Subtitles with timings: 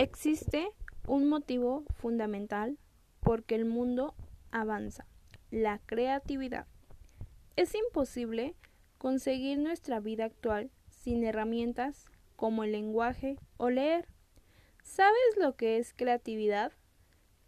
[0.00, 0.70] Existe
[1.08, 2.78] un motivo fundamental
[3.18, 4.14] porque el mundo
[4.52, 5.08] avanza,
[5.50, 6.68] la creatividad.
[7.56, 8.54] Es imposible
[8.98, 12.04] conseguir nuestra vida actual sin herramientas
[12.36, 14.06] como el lenguaje o leer.
[14.84, 16.70] ¿Sabes lo que es creatividad?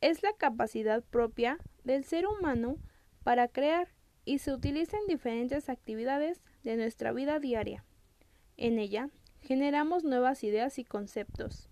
[0.00, 2.78] Es la capacidad propia del ser humano
[3.22, 3.94] para crear
[4.24, 7.84] y se utiliza en diferentes actividades de nuestra vida diaria.
[8.56, 9.08] En ella
[9.40, 11.69] generamos nuevas ideas y conceptos.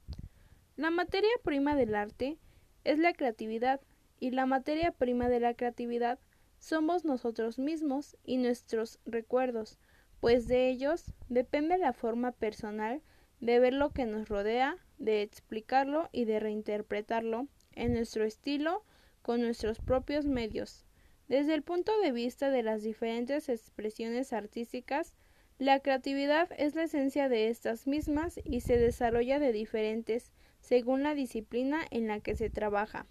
[0.79, 2.39] La materia prima del arte
[2.85, 3.81] es la creatividad
[4.21, 6.21] y la materia prima de la creatividad
[6.61, 9.81] somos nosotros mismos y nuestros recuerdos,
[10.21, 13.03] pues de ellos depende la forma personal
[13.41, 18.85] de ver lo que nos rodea, de explicarlo y de reinterpretarlo en nuestro estilo
[19.23, 20.87] con nuestros propios medios.
[21.27, 25.17] Desde el punto de vista de las diferentes expresiones artísticas,
[25.59, 30.31] la creatividad es la esencia de estas mismas y se desarrolla de diferentes
[30.61, 33.07] según la disciplina en la que se trabaja.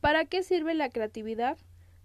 [0.00, 1.56] ¿Para qué sirve la creatividad?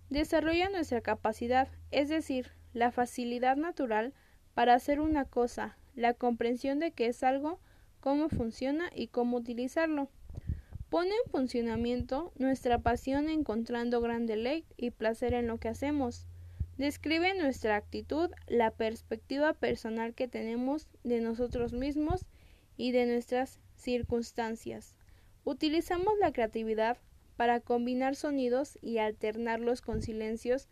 [0.09, 4.13] Desarrolla nuestra capacidad, es decir, la facilidad natural
[4.53, 7.59] para hacer una cosa, la comprensión de qué es algo,
[7.99, 10.09] cómo funciona y cómo utilizarlo.
[10.89, 16.25] Pone en funcionamiento nuestra pasión encontrando gran deleite y placer en lo que hacemos.
[16.77, 22.25] Describe nuestra actitud, la perspectiva personal que tenemos de nosotros mismos
[22.77, 24.95] y de nuestras circunstancias.
[25.43, 26.97] Utilizamos la creatividad
[27.37, 30.67] para combinar sonidos y alternarlos con silencios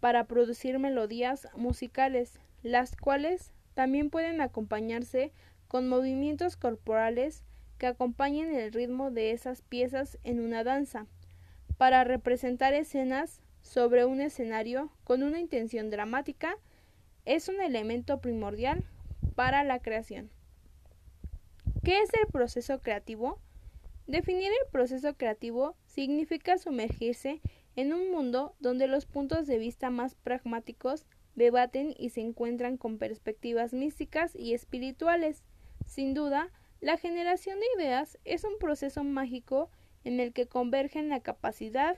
[0.00, 5.32] para producir melodías musicales, las cuales también pueden acompañarse
[5.68, 7.44] con movimientos corporales
[7.78, 11.06] que acompañen el ritmo de esas piezas en una danza,
[11.76, 16.56] para representar escenas sobre un escenario con una intención dramática,
[17.24, 18.84] es un elemento primordial
[19.36, 20.30] para la creación.
[21.88, 23.38] ¿Qué es el proceso creativo?
[24.06, 27.40] Definir el proceso creativo significa sumergirse
[27.76, 32.98] en un mundo donde los puntos de vista más pragmáticos debaten y se encuentran con
[32.98, 35.44] perspectivas místicas y espirituales.
[35.86, 36.50] Sin duda,
[36.82, 39.70] la generación de ideas es un proceso mágico
[40.04, 41.96] en el que convergen la capacidad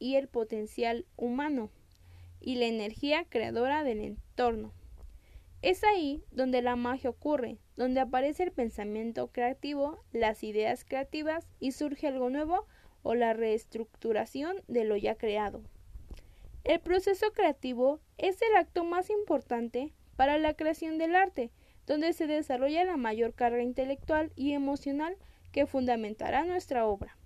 [0.00, 1.70] y el potencial humano
[2.40, 4.72] y la energía creadora del entorno.
[5.60, 11.72] Es ahí donde la magia ocurre, donde aparece el pensamiento creativo, las ideas creativas y
[11.72, 12.66] surge algo nuevo
[13.02, 15.64] o la reestructuración de lo ya creado.
[16.62, 21.50] El proceso creativo es el acto más importante para la creación del arte,
[21.86, 25.16] donde se desarrolla la mayor carga intelectual y emocional
[25.50, 27.16] que fundamentará nuestra obra.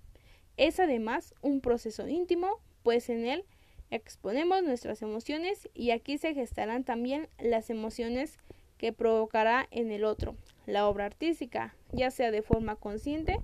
[0.57, 3.45] Es además un proceso íntimo, pues en él
[3.93, 8.39] exponemos nuestras emociones y aquí se gestarán también las emociones
[8.79, 13.39] que provocará en el otro la obra artística, ya sea de forma consciente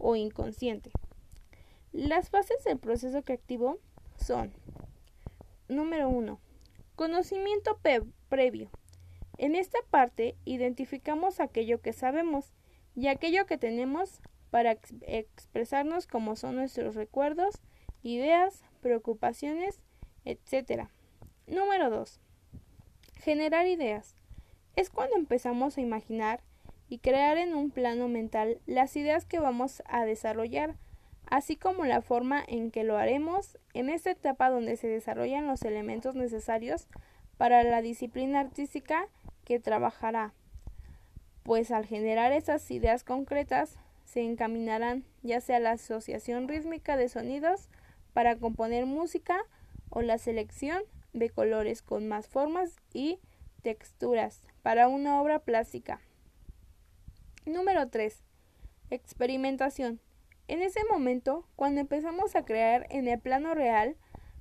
[0.00, 0.90] o inconsciente.
[1.92, 3.78] Las fases del proceso creativo
[4.16, 4.52] son
[5.68, 6.40] número 1.
[6.96, 7.78] Conocimiento
[8.28, 8.70] previo.
[9.38, 12.52] En esta parte identificamos aquello que sabemos
[12.96, 14.20] y aquello que tenemos
[14.50, 17.62] para expresarnos como son nuestros recuerdos,
[18.02, 19.80] ideas, preocupaciones
[20.24, 20.88] etc.
[21.46, 22.20] Número 2.
[23.16, 24.14] Generar ideas.
[24.76, 26.40] Es cuando empezamos a imaginar
[26.88, 30.76] y crear en un plano mental las ideas que vamos a desarrollar,
[31.26, 35.62] así como la forma en que lo haremos en esta etapa donde se desarrollan los
[35.62, 36.88] elementos necesarios
[37.38, 39.08] para la disciplina artística
[39.44, 40.34] que trabajará.
[41.42, 47.68] Pues al generar esas ideas concretas se encaminarán ya sea la asociación rítmica de sonidos
[48.12, 49.42] para componer música
[49.92, 50.82] o la selección
[51.12, 53.20] de colores con más formas y
[53.62, 56.00] texturas para una obra plástica.
[57.44, 58.24] Número 3.
[58.88, 60.00] Experimentación.
[60.48, 63.96] En ese momento, cuando empezamos a crear en el plano real,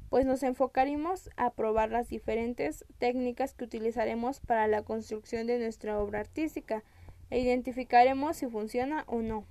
[0.09, 5.99] pues nos enfocaremos a probar las diferentes técnicas que utilizaremos para la construcción de nuestra
[5.99, 6.83] obra artística
[7.29, 9.45] e identificaremos si funciona o no.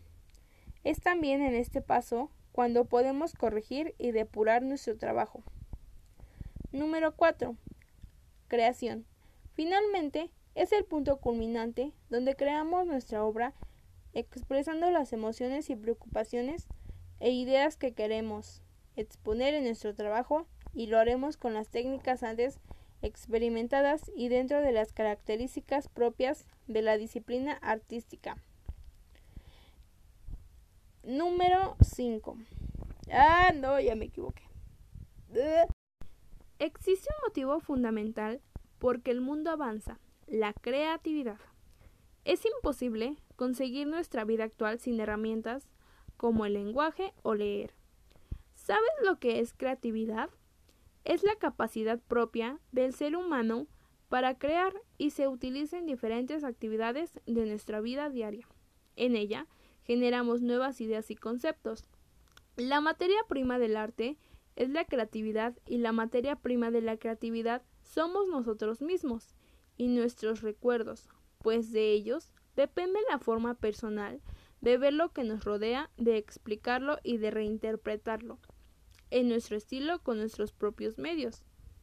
[0.82, 5.42] Es también en este paso cuando podemos corregir y depurar nuestro trabajo.
[6.72, 7.56] Número 4.
[8.46, 9.04] Creación.
[9.54, 13.54] Finalmente, es el punto culminante donde creamos nuestra obra
[14.12, 16.68] expresando las emociones y preocupaciones
[17.18, 18.62] e ideas que queremos
[18.96, 22.60] exponer en nuestro trabajo y lo haremos con las técnicas antes
[23.02, 28.36] experimentadas y dentro de las características propias de la disciplina artística.
[31.02, 32.36] Número 5.
[33.10, 34.42] Ah, no, ya me equivoqué.
[36.60, 38.42] Existe un motivo fundamental
[38.78, 41.40] porque el mundo avanza, la creatividad.
[42.26, 45.66] Es imposible conseguir nuestra vida actual sin herramientas
[46.18, 47.72] como el lenguaje o leer.
[48.56, 50.28] ¿Sabes lo que es creatividad?
[51.06, 53.66] Es la capacidad propia del ser humano
[54.10, 58.46] para crear y se utiliza en diferentes actividades de nuestra vida diaria.
[58.96, 59.46] En ella
[59.84, 61.86] generamos nuevas ideas y conceptos.
[62.56, 64.18] La materia prima del arte
[64.56, 69.34] es la creatividad y la materia prima de la creatividad somos nosotros mismos
[69.76, 71.08] y nuestros recuerdos,
[71.38, 74.20] pues de ellos depende la forma personal
[74.60, 78.38] de ver lo que nos rodea, de explicarlo y de reinterpretarlo
[79.10, 81.42] en nuestro estilo con nuestros propios medios.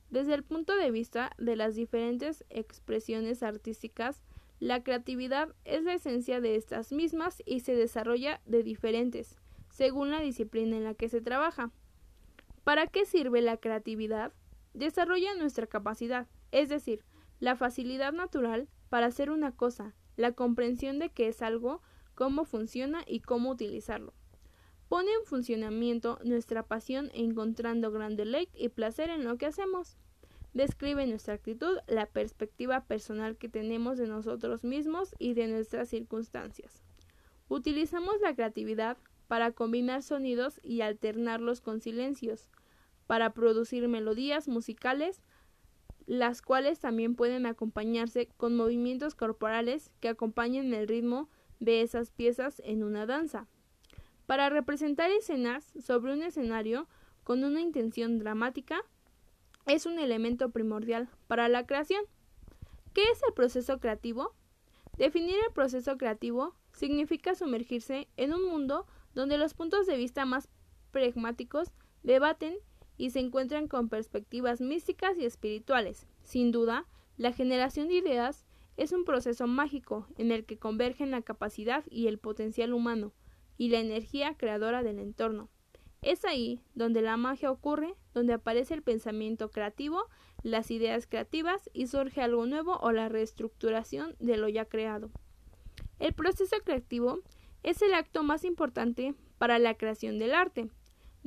[0.10, 4.24] Desde el punto de vista de las diferentes expresiones artísticas,
[4.60, 9.36] la creatividad es la esencia de estas mismas y se desarrolla de diferentes,
[9.70, 11.72] según la disciplina en la que se trabaja.
[12.68, 14.34] ¿Para qué sirve la creatividad?
[14.74, 17.06] Desarrolla nuestra capacidad, es decir,
[17.40, 21.82] la facilidad natural para hacer una cosa, la comprensión de qué es algo,
[22.14, 24.14] cómo funciona y cómo utilizarlo.
[24.90, 29.96] Pone en funcionamiento nuestra pasión encontrando gran deleite y placer en lo que hacemos.
[30.54, 36.84] Describe nuestra actitud, la perspectiva personal que tenemos de nosotros mismos y de nuestras circunstancias.
[37.48, 38.98] Utilizamos la creatividad
[39.30, 42.50] para combinar sonidos y alternarlos con silencios,
[43.08, 45.22] para producir melodías musicales,
[46.06, 52.62] las cuales también pueden acompañarse con movimientos corporales que acompañen el ritmo de esas piezas
[52.64, 53.48] en una danza
[54.28, 56.88] para representar escenas sobre un escenario
[57.24, 58.82] con una intención dramática
[59.66, 62.04] es un elemento primordial para la creación.
[62.94, 64.36] ¿Qué es el proceso creativo?
[64.98, 70.50] Definir el proceso creativo significa sumergirse en un mundo donde los puntos de vista más
[70.92, 71.72] pragmáticos
[72.04, 72.58] debaten
[72.98, 76.08] y se encuentran con perspectivas místicas y espirituales.
[76.24, 76.86] Sin duda,
[77.18, 78.46] la generación de ideas
[78.76, 83.14] es un proceso mágico en el que convergen la capacidad y el potencial humano,
[83.58, 85.50] y la energía creadora del entorno.
[86.02, 90.06] Es ahí donde la magia ocurre, donde aparece el pensamiento creativo,
[90.44, 95.10] las ideas creativas y surge algo nuevo o la reestructuración de lo ya creado.
[96.00, 97.20] El proceso creativo
[97.64, 100.70] es el acto más importante para la creación del arte,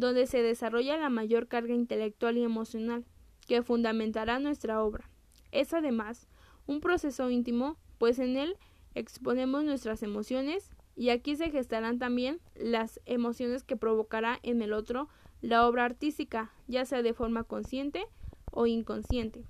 [0.01, 3.05] donde se desarrolla la mayor carga intelectual y emocional
[3.47, 5.11] que fundamentará nuestra obra.
[5.53, 6.27] Es además
[6.67, 8.57] un proceso íntimo, pues en él
[8.95, 15.09] exponemos nuestras emociones, y aquí se gestarán también las emociones que provocará en el otro
[15.43, 18.05] la obra artística, ya sea de forma consciente
[18.53, 19.45] o inconsciente.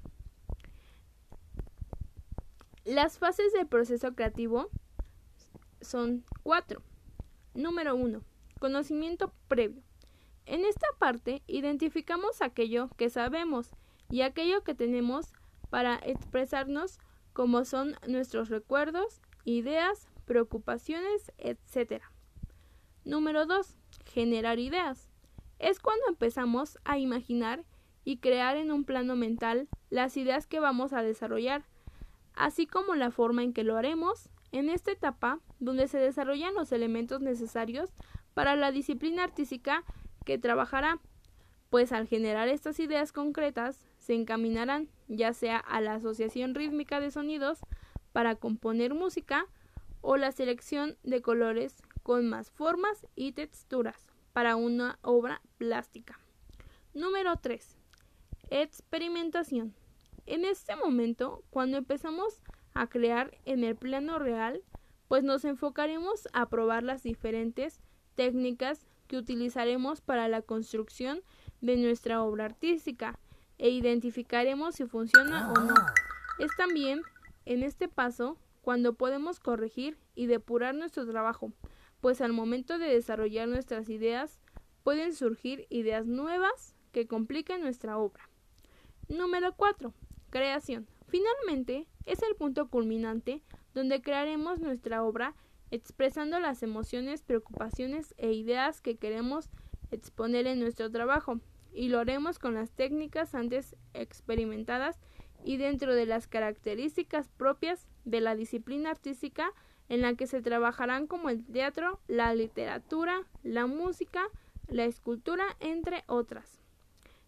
[2.85, 4.69] Las fases del proceso creativo
[5.81, 6.83] son cuatro.
[7.55, 8.23] Número uno,
[8.59, 9.83] conocimiento previo.
[10.47, 13.71] En esta parte identificamos aquello que sabemos
[14.11, 15.33] y aquello que tenemos
[15.71, 16.99] para expresarnos
[17.33, 22.03] como son nuestros recuerdos, ideas, preocupaciones, etc.
[23.05, 23.77] Número 2.
[24.07, 25.09] Generar ideas.
[25.59, 27.65] Es cuando empezamos a imaginar
[28.05, 31.65] y crear en un plano mental las ideas que vamos a desarrollar,
[32.35, 36.73] así como la forma en que lo haremos en esta etapa donde se desarrollan los
[36.73, 37.91] elementos necesarios
[38.35, 39.85] para la disciplina artística
[40.25, 40.99] que trabajará,
[41.71, 47.11] pues al generar estas ideas concretas se encaminarán ya sea a la asociación rítmica de
[47.11, 47.61] sonidos
[48.13, 49.47] para componer música
[50.01, 56.19] o la selección de colores con más formas y texturas para una obra plástica.
[56.95, 57.77] Número 3.
[58.51, 59.75] Experimentación.
[60.27, 62.41] En este momento, cuando empezamos
[62.75, 64.63] a crear en el plano real,
[65.09, 67.81] pues nos enfocaremos a probar las diferentes
[68.15, 71.21] técnicas que utilizaremos para la construcción
[71.61, 73.19] de nuestra obra artística
[73.59, 75.75] e identificaremos si funciona o no.
[76.39, 77.03] Es también
[77.45, 81.53] en este paso cuando podemos corregir y depurar nuestro trabajo,
[82.01, 84.39] pues al momento de desarrollar nuestras ideas
[84.85, 88.31] pueden surgir ideas nuevas que compliquen nuestra obra.
[89.09, 89.93] Número 4.
[90.31, 90.87] Creación.
[91.09, 93.43] Finalmente, es el punto culminante
[93.75, 95.35] donde crearemos nuestra obra
[95.71, 99.51] expresando las emociones, preocupaciones e ideas que queremos
[99.91, 101.41] exponer en nuestro trabajo,
[101.73, 104.99] y lo haremos con las técnicas antes experimentadas
[105.45, 109.53] y dentro de las características propias de la disciplina artística
[109.89, 114.23] en la que se trabajarán como el teatro, la literatura, la música,
[114.69, 116.61] la escultura, entre otras.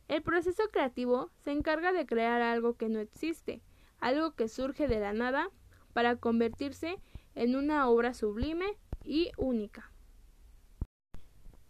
[0.09, 3.63] El proceso creativo se encarga de crear algo que no existe,
[4.01, 5.49] algo que surge de la nada,
[5.93, 7.01] para convertirse en
[7.35, 9.91] una obra sublime y única.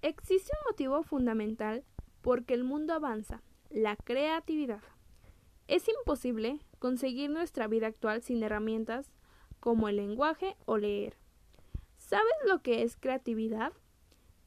[0.02, 1.85] Existe un motivo fundamental
[2.23, 4.83] porque el mundo avanza, la creatividad.
[5.69, 9.12] Es imposible conseguir nuestra vida actual sin herramientas
[9.61, 11.16] como el lenguaje o leer.
[11.99, 13.73] ¿Sabes lo que es creatividad?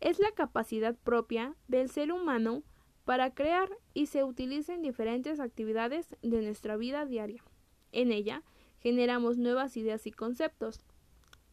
[0.02, 2.64] Es la capacidad propia del ser humano
[3.06, 7.44] para crear y se utiliza en diferentes actividades de nuestra vida diaria.
[7.92, 8.44] En ella
[8.80, 10.82] generamos nuevas ideas y conceptos.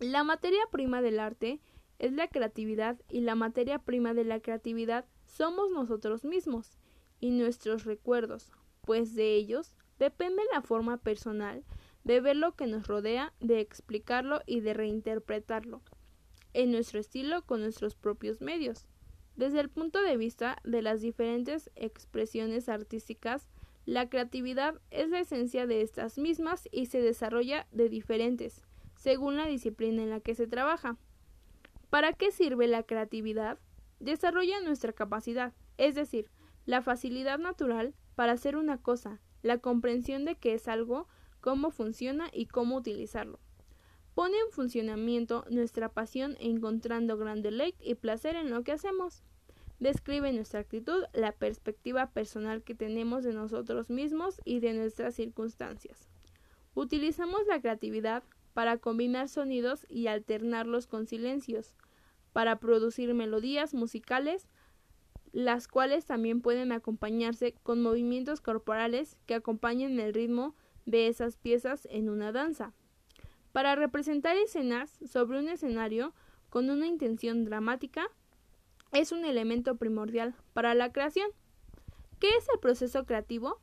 [0.02, 1.60] La materia prima del arte
[2.00, 6.76] es la creatividad y la materia prima de la creatividad somos nosotros mismos
[7.20, 11.62] y nuestros recuerdos, pues de ellos depende la forma personal
[12.02, 15.82] de ver lo que nos rodea, de explicarlo y de reinterpretarlo
[16.52, 18.88] en nuestro estilo con nuestros propios medios.
[19.36, 23.48] Desde el punto de vista de las diferentes expresiones artísticas,
[23.86, 28.64] la creatividad es la esencia de estas mismas y se desarrolla de diferentes,
[29.02, 30.96] según la disciplina en la que se trabaja.
[31.90, 33.58] ¿Para qué sirve la creatividad?
[33.98, 36.30] Desarrolla nuestra capacidad, es decir,
[36.66, 41.08] la facilidad natural para hacer una cosa, la comprensión de qué es algo,
[41.40, 43.40] cómo funciona y cómo utilizarlo.
[44.14, 49.24] Pone en funcionamiento nuestra pasión encontrando gran deleite y placer en lo que hacemos.
[49.80, 56.08] Describe nuestra actitud, la perspectiva personal que tenemos de nosotros mismos y de nuestras circunstancias.
[56.74, 61.74] Utilizamos la creatividad para combinar sonidos y alternarlos con silencios,
[62.32, 64.48] para producir melodías musicales,
[65.32, 70.54] las cuales también pueden acompañarse con movimientos corporales que acompañen el ritmo
[70.84, 72.74] de esas piezas en una danza
[73.52, 76.14] para representar escenas sobre un escenario
[76.48, 78.08] con una intención dramática
[78.92, 81.30] es un elemento primordial para la creación.
[82.18, 83.60] ¿Qué es el proceso creativo?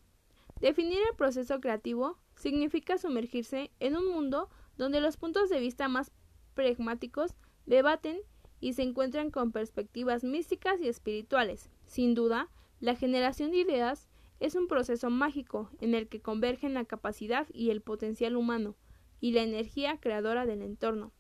[0.60, 6.14] Definir el proceso creativo significa sumergirse en un mundo donde los puntos de vista más
[6.56, 8.18] pragmáticos debaten
[8.62, 11.70] y se encuentran con perspectivas místicas y espirituales.
[11.86, 14.08] Sin duda, la generación de ideas
[14.40, 18.78] es un proceso mágico en el que convergen la capacidad y el potencial humano,
[19.20, 21.12] y la energía creadora del entorno.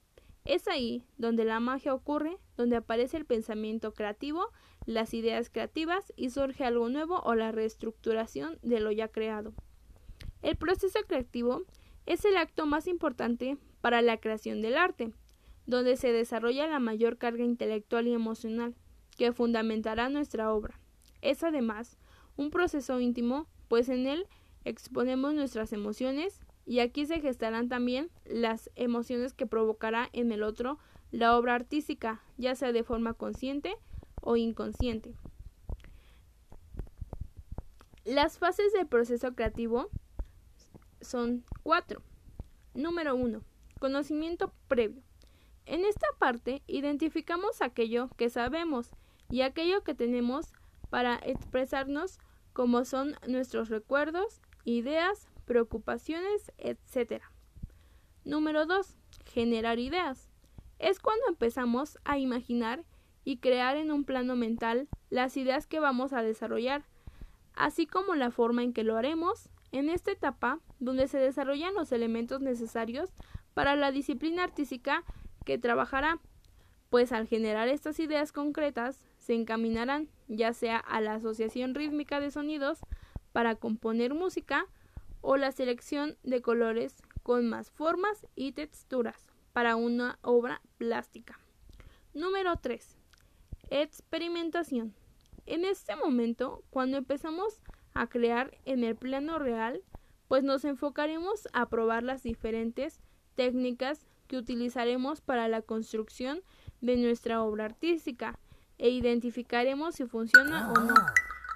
[0.45, 4.47] Es ahí donde la magia ocurre, donde aparece el pensamiento creativo,
[4.85, 9.53] las ideas creativas y surge algo nuevo o la reestructuración de lo ya creado.
[10.41, 11.65] El proceso creativo
[12.09, 15.13] es el acto más importante para la creación del arte,
[15.67, 18.73] donde se desarrolla la mayor carga intelectual y emocional
[19.15, 20.79] que fundamentará nuestra obra.
[21.21, 21.99] Es además
[22.35, 24.25] un proceso íntimo, pues en él
[24.65, 30.79] exponemos nuestras emociones, y aquí se gestarán también las emociones que provocará en el otro
[31.11, 33.75] la obra artística, ya sea de forma consciente
[34.21, 35.13] o inconsciente.
[38.03, 39.91] Las fases del proceso creativo
[41.01, 42.01] son cuatro.
[42.73, 43.41] Número uno,
[43.79, 45.01] conocimiento previo.
[45.65, 48.91] En esta parte identificamos aquello que sabemos
[49.29, 50.51] y aquello que tenemos
[50.89, 52.19] para expresarnos
[52.53, 57.23] como son nuestros recuerdos, ideas, preocupaciones, etc.
[58.25, 58.95] Número 2.
[59.25, 60.29] Generar ideas.
[60.77, 62.83] Es cuando empezamos a imaginar
[63.23, 66.85] y crear en un plano mental las ideas que vamos a desarrollar,
[67.53, 71.91] así como la forma en que lo haremos en esta etapa donde se desarrollan los
[71.91, 73.09] elementos necesarios
[73.53, 75.03] para la disciplina artística
[75.45, 76.19] que trabajará,
[76.89, 82.31] pues al generar estas ideas concretas se encaminarán ya sea a la asociación rítmica de
[82.31, 82.79] sonidos
[83.31, 84.65] para componer música
[85.21, 91.39] o la selección de colores con más formas y texturas para una obra plástica.
[92.13, 92.97] Número 3.
[93.69, 94.95] Experimentación.
[95.45, 97.61] En este momento, cuando empezamos
[97.93, 99.83] a crear en el plano real,
[100.29, 103.01] pues nos enfocaremos a probar las diferentes
[103.35, 106.41] técnicas que utilizaremos para la construcción
[106.81, 108.39] de nuestra obra artística
[108.77, 110.93] e identificaremos si funciona o no.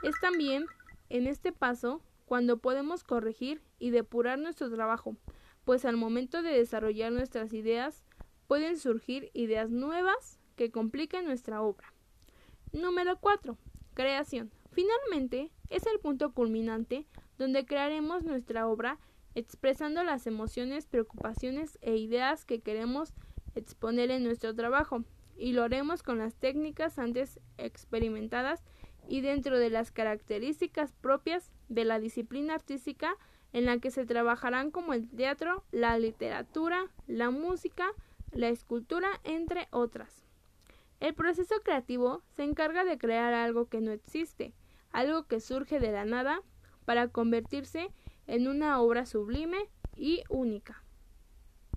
[0.01, 0.65] Es también
[1.09, 5.15] en este paso cuando podemos corregir y depurar nuestro trabajo,
[5.65, 8.03] pues al momento de desarrollar nuestras ideas
[8.47, 11.93] pueden surgir ideas nuevas que compliquen nuestra obra.
[12.71, 13.55] Número 4.
[13.93, 14.51] Creación.
[14.71, 17.05] Finalmente, es el punto culminante
[17.43, 18.99] donde crearemos nuestra obra
[19.35, 23.13] expresando las emociones, preocupaciones e ideas que queremos
[23.53, 25.03] exponer en nuestro trabajo,
[25.35, 28.63] y lo haremos con las técnicas antes experimentadas
[29.09, 33.17] y dentro de las características propias de la disciplina artística
[33.51, 37.91] en la que se trabajarán como el teatro, la literatura, la música,
[38.31, 40.23] la escultura, entre otras.
[41.01, 44.53] El proceso creativo se encarga de crear algo que no existe,
[44.93, 46.41] algo que surge de la nada,
[46.85, 47.91] para convertirse
[48.27, 49.57] en una obra sublime
[49.95, 50.83] y única.